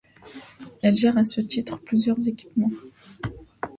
Elle 0.81 0.95
gère 0.95 1.15
à 1.19 1.23
ce 1.23 1.41
titre 1.41 1.77
plusieurs 1.77 2.27
équipements. 2.27 2.71